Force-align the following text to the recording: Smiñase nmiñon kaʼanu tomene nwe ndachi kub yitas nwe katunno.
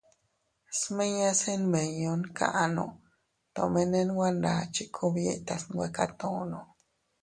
Smiñase 0.79 1.51
nmiñon 1.61 2.21
kaʼanu 2.37 2.83
tomene 3.55 3.99
nwe 4.09 4.27
ndachi 4.37 4.83
kub 4.95 5.13
yitas 5.25 5.63
nwe 5.71 5.87
katunno. 5.97 6.59